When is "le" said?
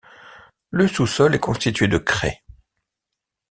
0.71-0.87